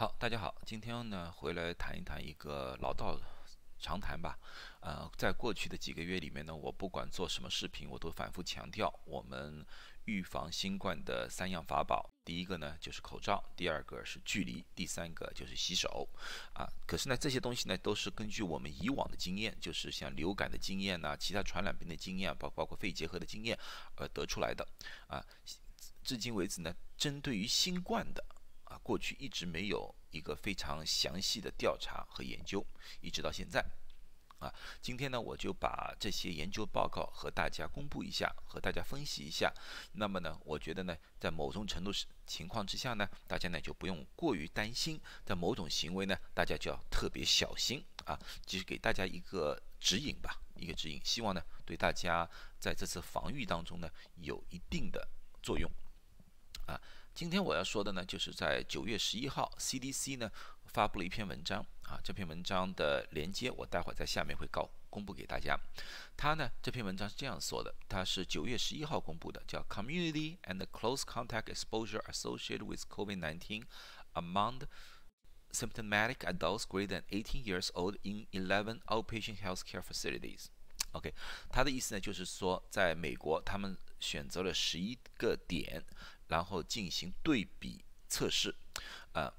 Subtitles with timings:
[0.00, 3.20] 好，大家好，今天呢回来谈一谈一个老道
[3.80, 4.38] 常谈吧。
[4.80, 9.66] 呃，在过去的几个月里面呢，我不管做什么视频，我都反复强调我们
[10.04, 12.08] 预防新冠的三样法宝。
[12.24, 16.08] 第一个呢就是口罩，第二个是距离，第三个就是洗手。
[16.54, 23.58] 啊，可是呢这些东西呢都是根据我们以往的经验，就是像流感的经验呐，其他传染病的经验，包包括肺结核的经验
[23.96, 24.64] 而得出来的。
[25.08, 25.20] 啊，
[26.04, 28.24] 至今为止呢，针对于新冠的。
[28.68, 32.64] 啊，过去一直没有一个非常详细的调查和研究，
[33.00, 33.64] 一直到现在。
[34.38, 39.52] 啊，今天呢，我就把这些研究报告和大家公布一下，和大家分析一下。
[39.94, 41.90] 那么呢，我觉得呢，在某种程度
[42.24, 48.16] 情况之下呢，大家呢就不用过于担心，在某种行为呢，大家就要特别小心啊。
[48.46, 52.24] 就是给大家一个指引吧，一个指引，希望呢对大家
[52.60, 55.08] 在这次防御当中呢有一定的
[55.42, 55.68] 作用。
[56.66, 56.80] 啊。
[57.18, 60.30] 今天我要说的呢，就是在九月十一号，CDC 呢
[60.66, 65.58] 发布了一篇文章啊，这篇文章的连接我待会儿在下面会告公布给大家。
[66.16, 73.64] 它呢这篇文章是这样说的，它是九月十一号公布的，叫 Community and Close Contact Exposure Associated with COVID-19
[74.12, 74.60] Among
[75.50, 80.44] Symptomatic Adults Greater than 18 Years Old in 11 Outpatient Healthcare Facilities。
[80.92, 81.12] OK，
[81.50, 85.82] 它的意思呢就是说，在美国他们选择了十一个点。
[86.28, 88.54] 然后进行对比测试，
[89.12, 89.32] 啊，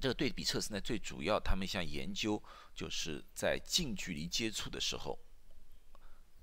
[0.00, 2.42] 这个对比测试呢，最主要他们想研究
[2.74, 5.18] 就是在近距离接触的时候，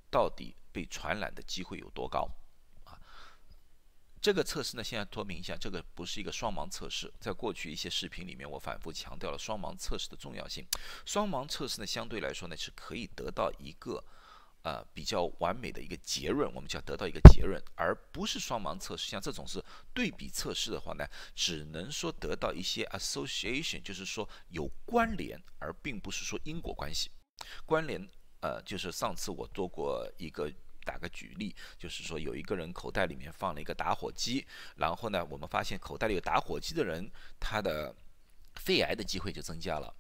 [0.09, 2.29] 到底被传染的机会有多高，
[2.85, 2.97] 啊，
[4.21, 10.65] 这个测试呢，现在说明一下，这个不是一个双盲测试，在过去一些视频里面，我反复强调了双盲测试的重要性。
[11.05, 14.03] 双盲测试呢，相对来说呢，是可以得到一个。
[14.63, 19.09] 呃，比较完美的一个结论，我们就要得到一个结论，而不是双盲测试。
[19.09, 19.59] 像这种是
[19.91, 27.09] 对比测试的话呢，只能说得到一些 association，就是说有关联，而并不是说因果关系。
[27.65, 28.07] 关联，
[28.41, 30.47] 呃，就是上次我做过一个
[30.85, 34.45] 打个举例，就是说有一个人口袋里面放了一个打火机，
[34.75, 37.95] 然后呢，我们发现口袋里有打火机的人，他的
[38.57, 39.91] 肺癌的机会就增加了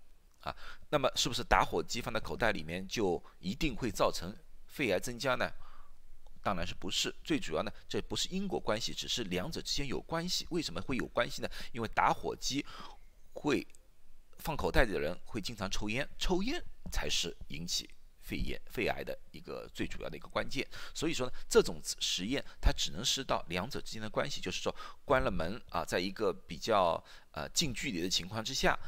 [0.41, 0.55] 啊。
[0.91, 4.31] 那么是不是打火机放在口袋里面就一定会造成？
[4.71, 5.51] 肺癌增加呢，
[6.41, 7.71] 当然是不是最主要呢？
[7.89, 10.47] 这不是因果关系，只是两者之间有关系。
[10.49, 11.49] 为什么会有关系呢？
[11.73, 12.65] 因为打火机
[13.33, 13.67] 会
[14.37, 17.89] 放口袋里的人会经常抽烟，抽烟才是引起
[18.21, 20.65] 肺炎、肺癌的一个最主要的一个关键。
[20.95, 28.79] 所以说呢，这种实验它只能是到两者之间的关系，就是说关了门啊，在一个比较呃近距离的情况之下。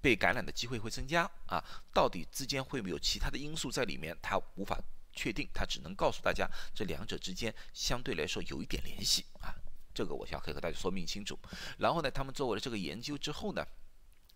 [0.00, 1.62] 被感染的机会会增加啊，
[1.92, 4.16] 到底之间会不会有其他的因素在里面？
[4.22, 4.80] 他无法
[5.12, 9.54] 确定，他只能告诉大家这两者之间相对来说有一点联系啊，
[9.92, 11.38] 这个我想可以和大家说明清楚。
[11.78, 13.62] 然后呢，他们做完了这个研究之后呢，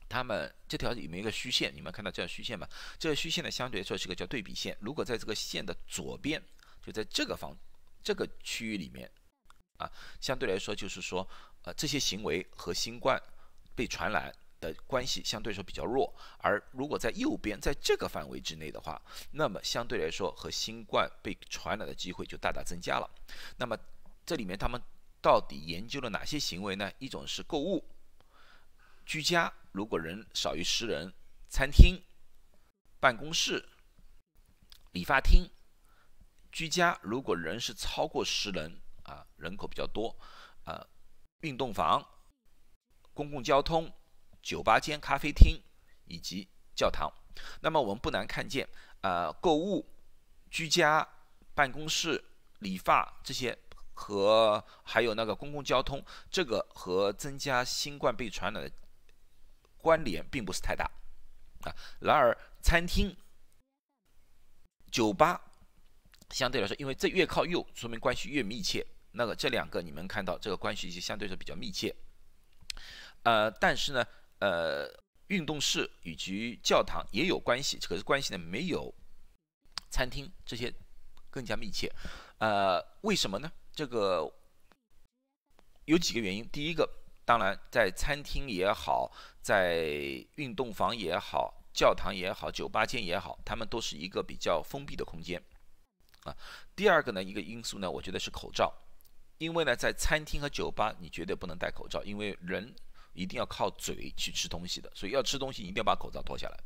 [0.09, 2.69] 他们这条里面一个虚线，你们看到这条虚线吗？
[2.99, 4.77] 这个虚线呢，相对来说是个叫对比线。
[4.81, 6.43] 如果在这个线的左边，
[6.85, 7.57] 就在这个方
[8.03, 9.11] 这个区域里面
[9.79, 11.27] 啊，相对来说就是说，
[11.63, 13.19] 呃，这些行为和新冠
[13.75, 14.31] 被传染。
[14.65, 19.01] 的关系相对来说比较弱，而如果在右边，在这个范围之内的话，
[19.33, 23.11] 那么相对来说和新冠被传染的机会就大大增加了。
[23.59, 23.77] 那么
[24.25, 24.81] 这里面他们
[25.21, 26.91] 到底研究了哪些行为呢？
[26.99, 27.85] 一种是购物、
[29.05, 31.13] 居家，如果人少于十人，
[31.49, 32.03] 餐厅、
[32.99, 33.69] 办公室、
[34.93, 35.51] 理发厅、
[36.51, 40.17] 居家，如果人是超过十人啊，人口比较多
[40.65, 40.87] 啊，
[41.41, 42.03] 运动房、
[43.13, 43.93] 公共交通。
[44.44, 45.59] 酒吧间、咖啡厅
[46.05, 46.47] 以及
[46.77, 47.10] 教堂，
[47.62, 48.69] 那么我们不难看见，
[49.00, 49.88] 呃，购物、
[50.50, 51.09] 居家、
[51.55, 52.22] 办公室、
[52.59, 53.59] 理发这些
[53.94, 58.71] 和还有那个公共交通，这个和增加新冠被传染的
[59.78, 60.84] 关联并不是太大
[61.62, 61.75] 啊。
[62.00, 63.16] 然而，餐厅、
[64.93, 65.41] 酒吧
[66.28, 68.87] 相对来说，因为这越靠右，说明关系越密切。
[69.12, 71.97] 那个这两个你们看到，这个关系就相对是比较密切。
[73.22, 74.06] 呃，但是呢。
[74.41, 74.87] 呃，
[75.29, 78.93] 运动室以及教堂也有关系，可是关系呢没有
[79.89, 80.73] 餐厅这些
[81.31, 81.91] 更加密切。
[82.39, 83.51] 呃，为什么呢？
[83.73, 84.31] 这个
[85.87, 86.47] 有几个原因。
[86.51, 86.89] 第一个，
[87.25, 89.11] 当然在餐厅也好，
[89.41, 89.87] 在
[90.35, 95.43] 运动房也好，教堂也好，酒吧间也好，他们都是一个比较封闭的空间
[96.25, 96.37] 啊。
[96.77, 98.75] 第二个呢，一个因素呢，我觉得是口罩，
[99.39, 102.75] 因为呢，在餐厅和酒吧你绝对不能戴口罩，因为人。
[103.14, 106.58] 一定要靠嘴去吃东西的，所以要吃东西一定要把口罩脱下来。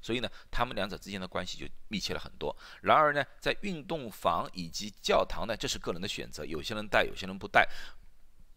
[0.00, 2.56] 所以呢，他们两者之间的关系就密切了很多。
[2.82, 7.68] 然而呢，在运动房以及教堂呢，这是个人的选择，有些人戴，有些人不戴。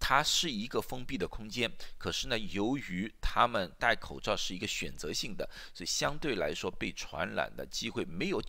[0.02, 8.42] 它是一个封闭的空间，可是呢，由于他们戴口罩是一个选择性的，所以相对来说被传染的机会没有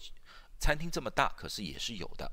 [0.61, 2.31] 餐厅这么大，可是也是有的。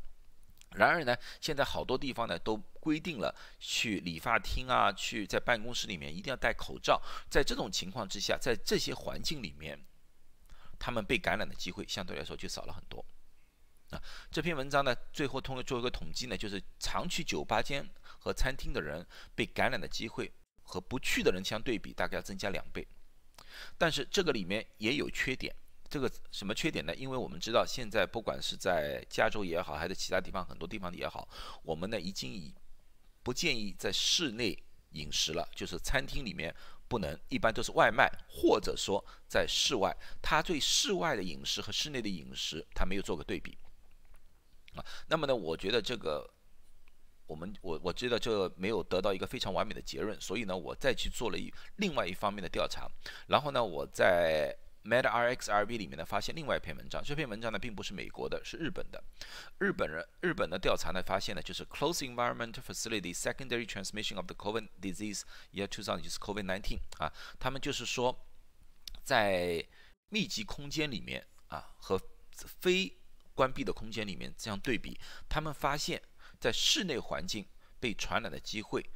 [0.76, 7.02] 然而呢，现在好多地方呢都规定了，去理发厅啊，去在办公室里面一定要戴口罩。
[7.30, 9.80] 在这种情况之下，在这些环境里面，
[10.78, 13.04] 他们被感染的机会相对来说就少了很多。
[13.92, 20.32] 啊，这篇文章呢，最后通过做一个统计呢，就是常去酒吧间和餐厅的人被感染的机会
[20.62, 22.86] 和不去的人相对比，大概要增加两倍。
[23.78, 25.56] 但是这个里面也有缺点。
[25.90, 26.94] 这个什么缺点呢？
[26.96, 31.28] 因为我们知道，现在不管是在加州也好，还是其他地方很多地方也好，
[31.64, 32.54] 我们呢已经以
[33.24, 34.58] 不建议在室内
[34.92, 36.54] 饮食了，就是餐厅里面
[36.88, 39.96] 不能，一般都是外卖，或者说在室外。
[40.22, 43.58] 他对室外的饮食和室内的饮食，他没有做个对比
[44.76, 44.86] 啊。
[45.08, 46.30] 那么呢，我觉得这个
[47.26, 52.90] 我们我我知道这没有得到一个非常完美的结论，所以呢，我再去做了一另外一方面的调查，
[53.28, 54.54] 然后呢，我在。
[54.84, 57.02] MedRxiv 里面呢，发现另外一篇文章。
[57.04, 59.04] 这篇文章呢，并不是美国的，是日本的。
[59.60, 65.22] 日本人日本的调查呢，发现呢，就是 Close Environment Facility Secondary Transmission of the COVID Disease
[65.52, 67.12] Year 2000，就是 COVID-19 啊。
[67.40, 68.26] 他们就是说，
[69.04, 69.66] 在
[70.10, 72.00] 密集空间里面啊，和
[72.32, 72.98] 非
[73.34, 76.02] 关闭的空间里面这样对比，他们发现，
[76.40, 77.48] 在室内环境
[77.80, 78.90] 被传染的机会。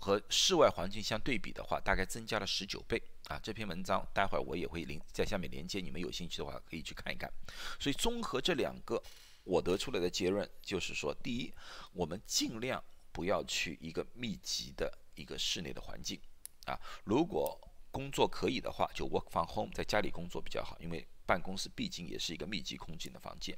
[0.00, 3.38] 和室外环境相对比的话，大概增加了十九倍啊！
[3.42, 7.30] 这篇文章待会儿我也会连在下面连接，你们有兴趣的话可以去看一看。
[7.78, 9.00] 所以综合这两个，
[9.44, 11.52] 我得出来的结论就是说：第一，
[11.92, 12.82] 我们尽量
[13.12, 16.18] 不要去一个密集的一个室内的环境
[16.64, 16.78] 啊。
[17.04, 17.58] 如果
[17.90, 23.56] 工作可以的话，就 work from home，在家里工作比较好，因为办公室毕竟也是一个密集空间的房间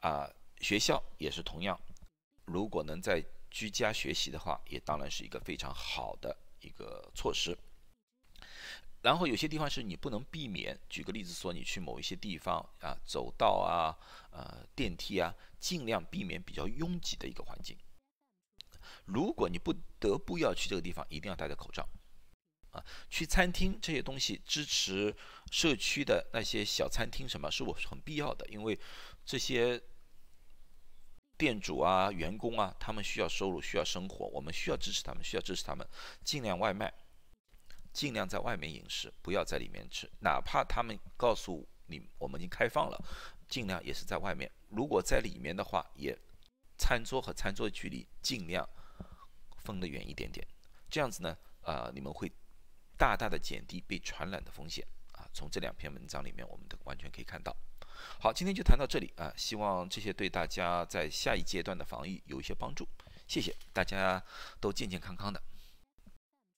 [0.00, 0.26] 啊。
[0.60, 1.78] 学校也是同样，
[2.46, 7.54] 如果能在居家学习的话，也当然是一个非常好的一个措施。
[9.02, 13.98] 然后有些地方是你不能避免，举个例子说，你去某一些地方啊，走道啊，
[14.30, 17.76] 呃，电梯啊，尽量避免比较拥挤的一个环境。
[19.04, 21.86] 如果你不得不要去这个地方，一定要戴着口罩。
[22.70, 25.14] 啊，去餐厅这些东西，支持
[25.50, 28.78] 社区的那些小餐厅什么，是我是很必要的，因为
[29.24, 29.82] 这些。
[31.38, 35.84] 店主啊，员工啊，他们需要收入，需要生活，我们需要支持他们，需要支持他们，
[36.22, 36.92] 尽量外卖，
[37.92, 40.10] 尽量在外面饮食，不要在里面吃。
[40.20, 42.98] 哪怕他们告诉你我们已经开放了，
[43.48, 44.50] 尽量也是在外面。
[44.70, 46.18] 如果在里面的话，也
[46.78, 48.66] 餐桌和餐桌距离尽量
[49.58, 50.46] 分得远一点点。
[50.88, 52.32] 这样子呢，呃，你们会
[52.96, 55.28] 大大的减低被传染的风险啊。
[55.34, 57.54] 从这两篇文章里面，我们都完全可以看到。
[58.18, 62.88] 好，今天就谈到这里啊，希望这些对大家在下一阶段的防疫有一些帮助。
[63.28, 64.22] 谢谢大家，
[64.60, 65.40] 都健健康康的。